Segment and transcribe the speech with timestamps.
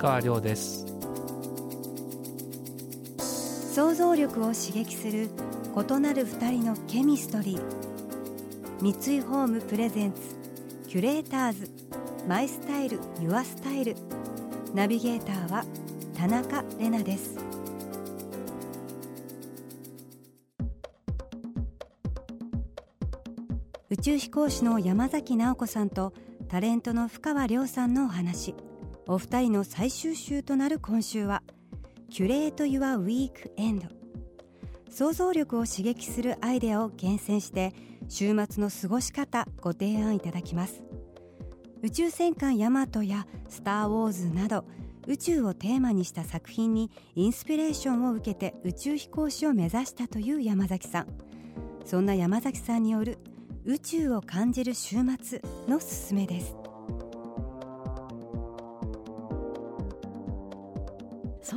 [0.00, 0.86] 川亮です。
[3.74, 5.28] 想像力を刺激する
[5.76, 7.62] 異なる二人のケミストリー。
[8.80, 10.18] 三井ホームプレゼンツ
[10.88, 11.70] キュレーターズ。
[12.26, 13.94] マイスタイルユアスタイル。
[14.74, 15.64] ナビゲーターは
[16.16, 17.36] 田中れなです。
[23.90, 26.14] 宇宙飛行士の山崎直子さんと
[26.48, 28.54] タレントの深川亮さんのお話。
[29.12, 31.42] お二人の最終週となる今週は
[32.10, 33.88] キュレート・ユア・ウィーク・エンド。
[34.88, 37.74] 想像力を刺激するアイデアを厳選して
[38.08, 40.84] 週末の過ごし方ご提案いただきます。
[41.82, 44.64] 宇宙戦艦ヤマトやスター・ウォーズなど
[45.08, 51.08] 宇宙をテーマにした作品にインスピレーションを受けて宇宙飛行士を目指したという山崎さん。
[51.84, 53.18] そんな山崎さんによる
[53.64, 56.59] 宇宙を感じる週末のすすめです。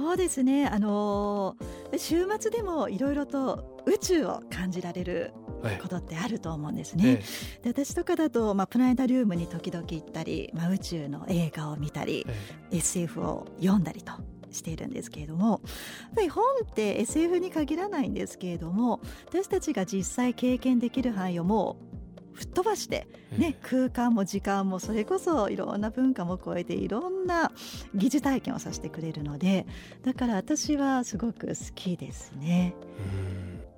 [0.04, 0.68] そうですね。
[0.68, 5.34] あのー、週末でもいろいろと宇宙を感じられる
[5.82, 7.23] ことってあると思うんですね。
[7.62, 12.28] で私とかだと、まあ、プラネタリウムに時々行ったり、まあ、宇宙の映画を見たり、
[12.70, 14.12] SF を読んだりと
[14.52, 15.62] しているんですけれども
[16.04, 21.93] やっぱり本って SF に限らないんですけれども私たちが実際経験できる範囲をもう
[22.34, 27.52] 吹っ飛ばして、ね、空間も時間もそれこそいろんな文化も超えていろんな
[27.95, 29.66] 疑似体験をさせてくれるので
[30.03, 32.73] だから私はすごく好きですね。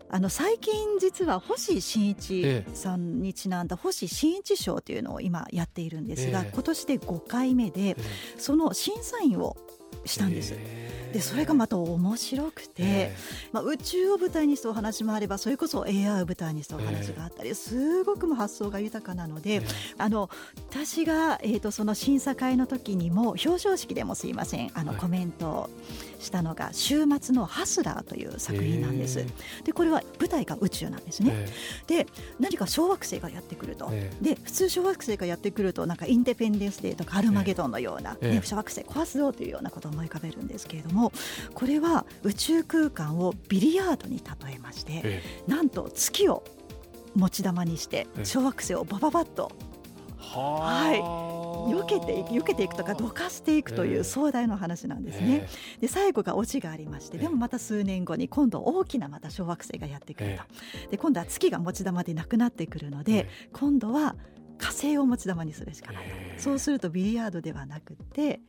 [0.07, 7.97] あの最近実は星新一さんにちなんだ星新一賞というのを今やっているんですが、今年で5回目で
[8.37, 9.57] その審査員を
[10.05, 10.55] したんです。
[11.15, 13.09] でそれがまた面白くて、
[13.53, 19.61] まあ、宇宙を舞台にしたお話もあればそれこそ AI を舞台にしたお話があったりすごくも発想が豊かなので
[19.97, 20.29] あの
[20.71, 25.69] 私が、えー、とその審査会の時にも表彰式でもすいませんあのコメントを
[26.25, 29.25] したのが「週末のハスラー」という作品なんです。
[29.63, 31.47] でこれは舞台が宇宙なんですね。
[31.87, 32.07] で
[32.39, 33.91] 何か小惑星がやってくると。
[34.21, 41.11] で普通小惑星がやってくるとなんかインデペンデンス・デーとかアルマゲドンのような、ね、小惑星壊すぞというようなことを思い浮かべるんですけれども
[41.53, 46.43] これは宇宙空間をビリヤードに例えまして、なんと月を
[47.15, 49.51] 持ち玉にして小惑星をバババッと。
[50.17, 55.47] はい避けていく避けていくとかどかしていくという壮大な話なんですね。
[55.81, 60.43] で最後がオチがありましてでもまた数年後に今度大きなまた小惑星がやってくると。
[60.91, 64.15] で今度は月が持ち玉でなくなってくるので今度は
[64.57, 66.05] 火星を持ち玉にするしかない
[66.37, 66.41] と。
[66.41, 68.39] そうするとビリヤードではなくて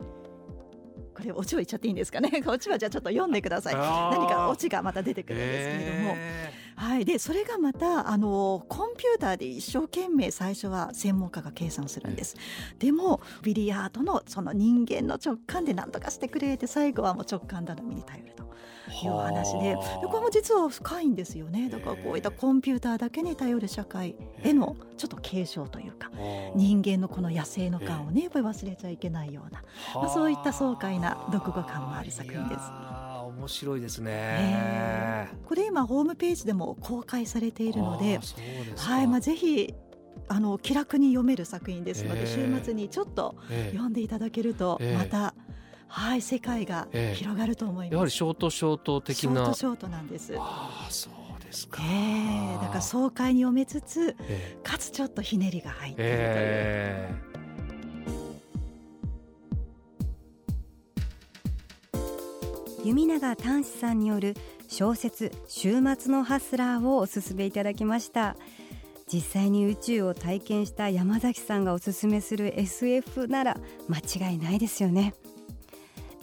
[1.17, 2.29] これオチを言っちゃっていいんですかね？
[2.45, 3.73] オチはじゃあちょっと読んでください。
[3.75, 6.15] 何かオチがまた出てくるんですけれども、
[6.75, 12.35] はい、でそれがまたあのコンピューターで一生懸命最初は専門家が計算するんです、
[12.77, 18.46] でもビリヤードのその人間の直感で何とかしてくれて最後はもう直感頼みに頼ると
[19.03, 19.69] いう話で。
[19.69, 19.75] で
[20.07, 21.69] これも実は深いんですよね。
[21.69, 26.11] だからこういったコンピューターだけに頼る社会へのちょっと継承というか
[26.55, 29.63] 人間のこの野生の感をねやっぱり忘れちゃいけないような、
[29.95, 32.61] まあ、そういった爽快な読後感もある作品です。
[33.27, 38.19] 面白いですね、これ今ホームページでも公開されているので
[38.77, 39.75] はいまあ、ぜひ
[40.27, 43.35] あの気楽に読める作品ですので、週末にちょっと
[43.71, 45.35] 読んでいただけるとまた、
[45.87, 49.31] はい世界が広がると思います、やはりショートショート的な。
[49.31, 50.35] ショートショートなんです。
[50.37, 57.37] ああそうですか、えー、だから爽快に読めつつ、えー、かつちょっとひねりが入っているという、えー
[62.83, 64.33] 弓永丹志さんによる
[64.69, 68.37] 小説「週末のハスラー」をおすすめいただきました。
[69.11, 73.57] 実際に宇宙を体験した山崎さんがおすすめする SF なら
[73.87, 75.13] 間違いないですよね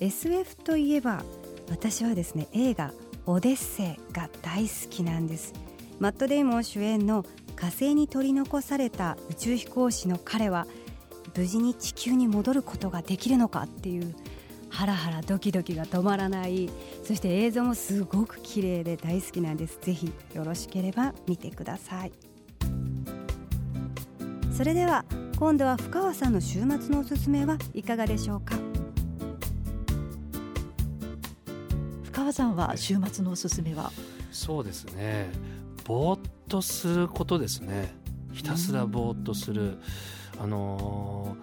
[0.01, 1.25] SF といえば
[1.71, 2.93] 私はですね映画
[3.27, 5.53] 「オデッセイ」が大好きなんです。
[5.99, 7.25] マット・デイモン主演の
[7.57, 10.67] 火星に取り残された宇宙飛行士の彼は
[11.37, 14.15] 無事に地球に戻ることができるのかっていう
[14.69, 16.69] ハラハラドキドキが止まらない。
[17.05, 19.79] そして映像もすごく綺麗で大好きなんです。
[19.81, 22.13] ぜひよろしければ見てください。
[24.53, 25.05] それでは
[25.39, 28.57] 今度は深川さんの週末のおすすめはいかがでしょうか？
[32.35, 33.93] さんは週末のおすすめは？
[34.33, 35.31] そうですね。
[35.85, 37.95] ぼーっとすることですね。
[38.33, 39.79] ひたすらぼーっとする、
[40.41, 41.37] あの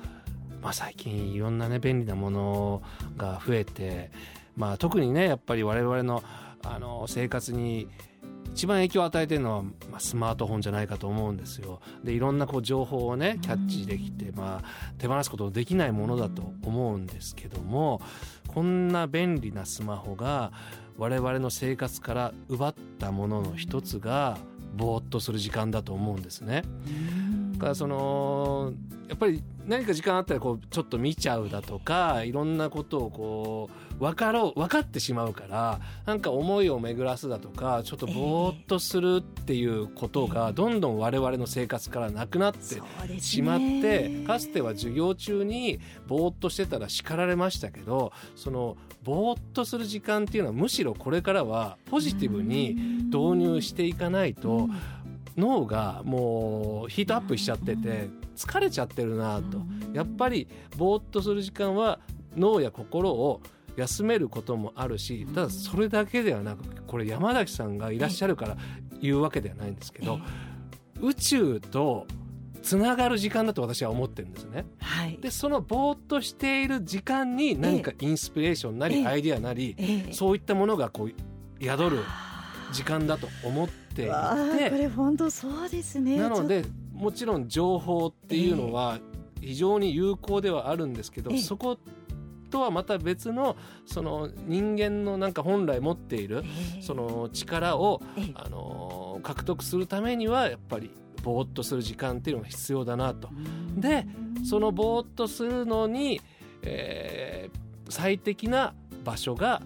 [0.60, 2.82] ー、まあ、最近いろんなね便利なもの
[3.16, 4.12] が増えて、
[4.58, 6.22] まあ、特にねやっぱり我々の、
[6.64, 7.88] あの生活に
[8.54, 11.80] 一番影響を与えてるのは、まあ、スマートフォンじゃないかと思うんですよ。
[12.04, 18.02] でいろんなこう情報をねキャッチできて、まあ、手放すことのできないものだと思うんですけども
[18.48, 20.52] こんな便利なスマホが
[20.98, 24.38] 我々の生活から奪ったものの一つが
[24.76, 26.64] ぼーっとする時間だと思うんですね。
[26.64, 28.74] だからその
[29.08, 42.82] やっぱり何か時間あったらこうちょっと見ちゃうだとかいろんなことをこう分かろう分かってしまうからなんか思いを巡らすだとかちょっとぼーっとするっていうことがどんどん我々の生活からなくなって
[43.20, 52.74] しまって、かつては授業中にぼーっとしてたら叱られましたけどそのぼーっとする時間っていうのはむしろこれからはポジティブに
[53.06, 54.68] 導入していかないと。
[55.38, 59.60] 脳がもうヒートアップしちゃってて疲れちゃってるなと。
[59.94, 60.48] やっぱり
[60.78, 62.00] ぼーっとする時間は
[62.36, 63.42] 脳や心を
[63.76, 68.58] 休めることもあるしただそれだけではなくこれ山崎さんがいらっしゃるから
[69.02, 70.20] 言うわけではないんですけど
[71.00, 72.06] 宇宙と
[72.62, 74.66] つながる時間だと私は思ってるんですね。
[74.80, 79.76] はい、でそのぼーっとしている時間に何かインスピレーションなりアイディアなり
[80.12, 82.04] そういったものがこう宿る
[82.72, 84.10] 時間だと思っていて。
[84.70, 86.18] これ本当そうですね。
[86.18, 89.00] なのでもちろん情報っていうのは
[89.40, 91.78] 非常に有効ではあるんですけど、そこ
[92.50, 96.44] とはまた別のその人間のなんか本来持っている
[96.82, 98.02] その力を
[98.36, 100.92] あの獲得するためにはやっぱり
[101.24, 103.30] ぼーっとする時間っていうのが必要だなと。
[103.76, 104.06] で
[104.44, 106.22] そのぼーっとするのに、
[106.62, 108.74] えー、最適な
[109.04, 109.62] 場所が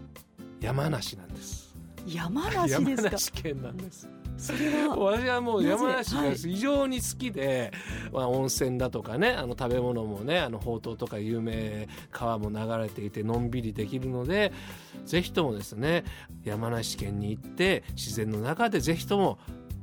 [0.61, 1.64] 山梨なんです。
[2.05, 3.09] 山梨ですか？
[3.09, 4.09] 山梨県なんです。
[4.37, 7.71] それは私はもう山梨が非常に好きで、
[8.03, 14.51] はい、まあ、温泉だとかねあの食べ物もねあのほうとうとか有名川も流れていてのんびりできるので
[15.05, 16.03] ぜひともですね
[16.43, 19.39] 山梨県に行って自然の中でぜひとも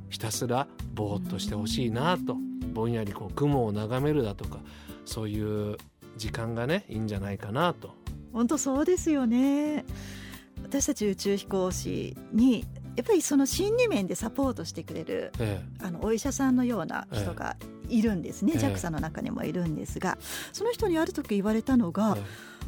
[0.09, 2.37] ひたすらぼーっとしてほしいなと
[2.73, 4.59] ぼんやりこう雲を眺めるだとか
[5.05, 5.77] そういう
[6.17, 7.95] 時間がねいいんじゃないかなと。
[8.31, 9.85] 本当そうですよね
[10.73, 12.65] 私たち宇宙飛行士に
[12.95, 17.57] やっぱりその心理面でサポートしてくれる、ええ、あのお医者さんのような人が
[17.89, 20.17] いるんですね、え、JAXA の中にもいるんですが
[20.51, 22.17] その人にある時言われたのが、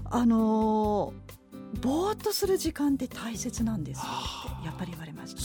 [0.06, 1.13] あの
[1.81, 4.04] ぼーっとする時間って大切なんですよ
[4.57, 5.42] ってやっぱり言われました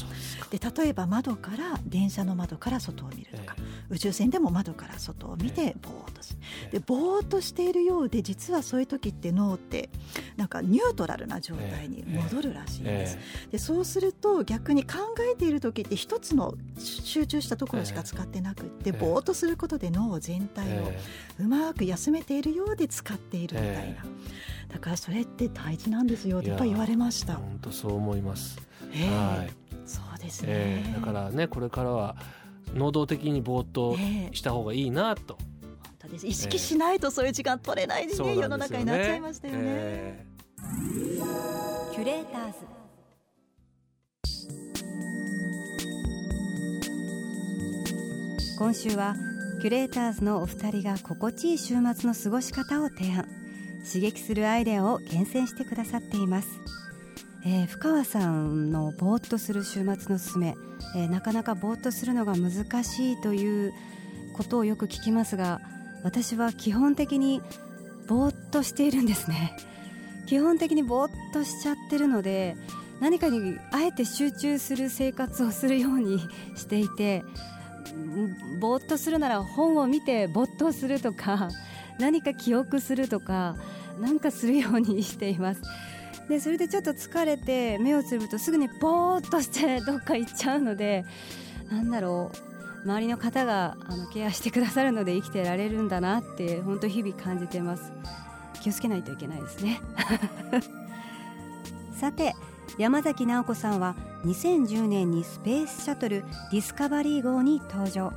[0.50, 6.69] で例えば窓から電車の窓から外を見るとか、えー、宇宙船でも窓から外を見てぼーっとする、え。
[6.69, 9.91] ー、でぼーっとしているようで実はそういう時って脳って
[10.37, 14.99] なんかニュートラルな状態に戻るらしいんです、えー、でそうすると逆に考
[15.32, 20.93] えている時って一つの集中したところしか使ってなくってぼーっとすることで脳全体を
[21.38, 24.05] うまく休めているようで使っているみたいな。
[24.69, 27.35] だからそれって大事なんですよってやっぱり言われました。
[27.35, 28.61] 本当そう思います、
[28.93, 29.50] えー、はい、
[30.31, 32.17] ですね、えー、だからねこれからは
[32.75, 33.97] 能動的にぼーっと
[34.32, 36.27] した方がいいなと、本当です。
[36.27, 42.59] 意識しないとそういう時間取れないでね、えー、世の中になっちゃいましたよね、えー、キュレーターズ。
[48.59, 49.16] 今週は
[49.61, 53.26] キュレーターズのお二人が心地いい週末の過ごし方を提案。
[53.83, 56.49] 刺激するアイデアを厳選してくださっています、
[57.42, 60.56] えー、深川さんのぼーっとする週末のすすめ、
[60.94, 63.73] えー、なかなかぼーっとするのが難しいという
[64.37, 65.61] ことをよく聞きますが
[66.02, 67.40] 私は基本的に
[68.06, 69.56] ぼーっとしているんですね。
[70.26, 72.56] 基本的にぼーっとしちゃってるので
[73.00, 76.20] 何かにあえて集中する生活をするように
[76.54, 77.25] していて
[78.61, 81.49] ぼーっとするなら本を見て没頭するとか
[81.99, 83.56] 何か記憶するとか
[83.99, 85.62] なんかするようにしています。
[86.30, 91.04] でそれでちょっと疲れて目をつぶるとすぐにぼーっとして どっか行っちゃうので
[91.70, 92.50] なんだろう。
[92.82, 97.92] 周りの方があのケアしてくださるので生きてられるんだなって本当日々感じてます。
[98.62, 99.82] 気をつけないといけないですね。
[101.92, 102.34] さて
[102.78, 108.14] 山崎直子さんは2010年にスペースシャトルディスカバリー号に登場。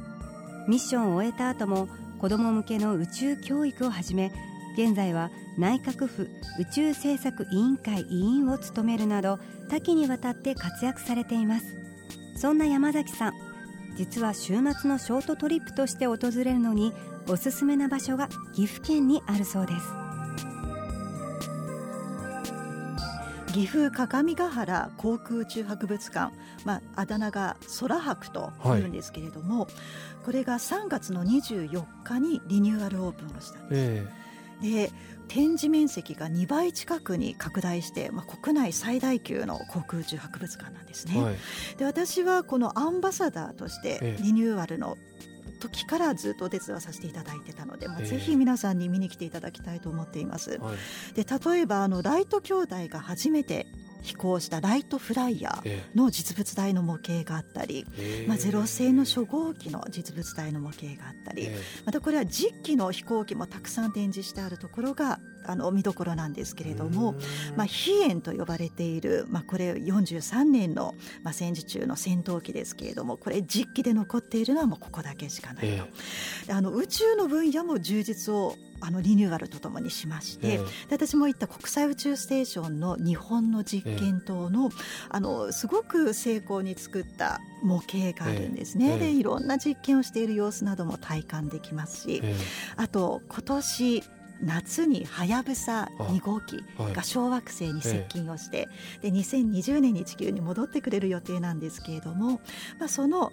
[0.70, 1.90] ミッションを終えた後も
[2.20, 4.32] 子ども向けの宇宙教育をはじめ
[4.74, 9.40] 現在は内閣府宇宙政策委員会委員を務めるなど
[9.70, 11.66] 多岐にわたって活躍されています。
[12.36, 13.34] そんな山崎さん
[13.96, 16.94] 実は週末のショートトリップとして訪れるのに
[17.28, 20.04] おすすめな場所が岐阜県にあるそうです。
[23.54, 26.34] 岐阜各務原航空宇宙博物館、
[26.66, 29.72] まあ、あだ名が空博というんですけれども、はい、
[30.26, 33.80] これが3月の24日にリニューアルオープンをしたんです。
[33.80, 34.92] えー、で
[35.28, 41.22] 展示面積が2倍近くに拡大して、まあ、国内最大級の航空宇宙博物館なんですね。
[41.22, 41.36] はい、
[41.78, 44.98] で私はこのアンバサダーとしてリニューアルの
[45.60, 50.60] 時からずっとお手伝いさせていただいてたので、まあ、ぜひ皆さんに見に来ていただきたいと思っています。
[50.60, 53.68] はい、で例えばあのライト兄弟が初めて
[54.04, 57.86] 飛行したライトフライヤーの実物大の模型があったり、
[58.28, 61.50] まあ、ゼロ星の初号機の実物大の模型があったり、
[61.86, 67.16] またこれは実機の飛行機もたくさん展示してあるところがあの見どころなんですけれども、
[67.56, 75.86] まあ、飛燕と呼ばれている、まあ、これ43年の、まあ、戦時中の戦闘機ですけれどもこれ実機で残っているのはもうここだけしかないと、
[76.48, 84.72] えー、あの宇宙の分野も充実をあのリニューアルとともにしまして、えー、私も行った国際宇宙ステーションの日本の実験棟のえー、
[85.10, 92.22] あのすごく精巧に作った模型があるんですね、えー、でいろんな実験をしている様子なども体感できますし、
[92.76, 94.04] あと今年
[94.42, 96.64] 夏にはやぶさ2号機
[96.94, 98.68] が小惑星に接近をして、
[99.02, 102.42] で2020年に地球に戻ってくれる予定なんですけれども、
[102.80, 103.32] まあ、その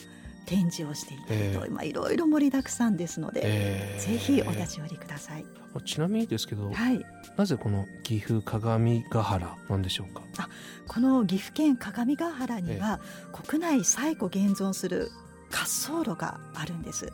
[0.50, 5.46] 展示をしていたりと、えー、いろいろ盛りだくさんですので、えー、ぜひお立ち寄りください。
[5.84, 7.00] ちなみにですけど、はい、
[7.36, 10.22] なぜこの岐阜鏡ヶ原なんでしょうか？
[10.38, 10.48] あ
[10.88, 12.98] この岐阜県各務原には、
[13.30, 15.12] えー、国内最古現存する
[15.52, 17.12] 滑走路があるんです。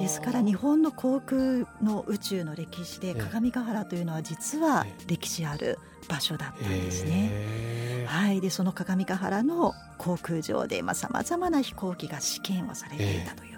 [0.00, 8.04] ですから日本の航空の宇宙の歴史で鏡ヶ原というのは実は歴史ある場所だったんですね。
[8.06, 13.54] はい、でその鏡ヶ原の航空場でさまざ、まな飛行機が試験をされていたという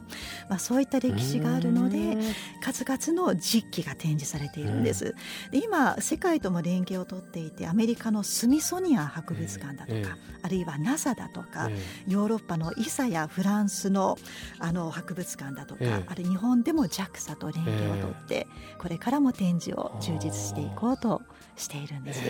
[0.48, 2.16] まあ、そういった歴史があるので
[2.62, 5.14] 数々の実機が展示されているんです。
[5.50, 11.70] で今世界とも連携をとっていてアメリカのスミソニアン博物館だとか、あるいは NASA だとか、
[12.06, 14.18] ヨーロッパのイサやフランスの
[14.58, 18.46] あの博物館だとか、ある日本でも JAXA と連携をとって
[18.78, 21.22] これからも展示を充実していこうと
[21.56, 22.22] しているんです。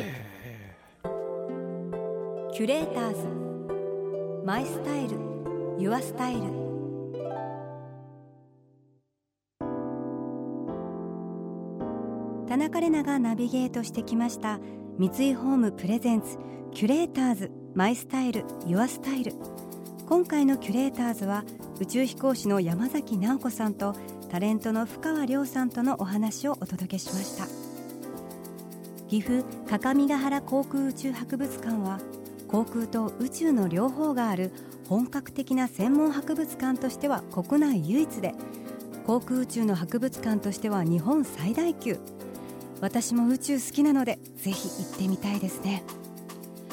[2.52, 4.44] キュレーターズ。
[4.46, 5.16] マイスタイル。
[5.78, 6.40] ユアスタイル。
[12.48, 14.58] 田中れながナビゲートしてきました。
[14.98, 16.38] 三井ホームプレゼンツ。
[16.72, 17.50] キュレーターズ。
[17.74, 18.44] マイスタイル。
[18.66, 19.34] ユアスタイル。
[20.06, 21.44] 今回のキュレーターズは
[21.80, 23.92] 宇宙飛行士の山崎直子さんと
[24.30, 27.65] タレントの深川亮さんとのお話をお届けしました
[29.08, 32.00] 岐阜各務原航空宇宙博物館は
[32.48, 34.50] 航空と宇宙の両方がある
[34.88, 38.34] 本格的な専門博物館としては国内唯一で
[39.06, 41.98] 航空宇宙の博物館としては日本最大級。
[42.80, 45.84] 私も宇宙好きなのでぜひ行ってみたいですね。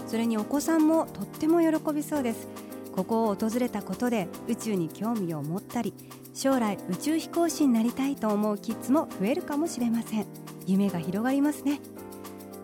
[0.07, 2.47] それにお子さんもとっても喜びそうです。
[2.95, 5.93] ここを訪れたことで宇宙に興味を持ったり
[6.33, 10.25] 将来宇宙飛行士になりたいと思うキッズも増えるかもしれません。
[10.65, 11.79] 夢が広がりますね。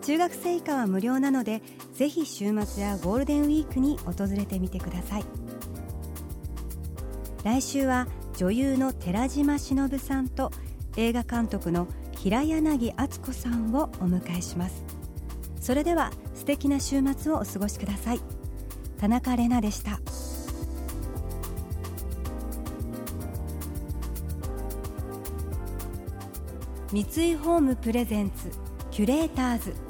[0.02, 1.62] 中学生以下は無料なので
[1.94, 5.24] ぜひ週末やゴールデンウィークに訪れてみてください。
[7.44, 10.50] 来週は女優の寺島しのぶさんと
[10.96, 14.82] 映画監督の平柳敦子さんをお迎えします。
[15.60, 18.20] それでは素敵な週末をお過ごしください。
[18.98, 20.00] 田中れなでした。
[26.92, 28.50] 三井ホームプレゼンツ
[28.90, 29.89] キュレーターズ。